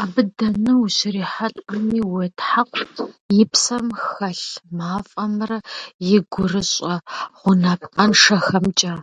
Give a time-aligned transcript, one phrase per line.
[0.00, 3.08] Абы дэнэ ущрихьэлӀэми, уетхьэкъу
[3.40, 4.42] и псэм хэлъ
[4.76, 5.58] мафӀэмрэ
[6.14, 6.94] и гурыщӀэ
[7.38, 8.94] гъунапкъэншэхэмкӀэ.